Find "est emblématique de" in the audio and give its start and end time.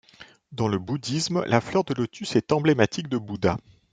2.35-3.19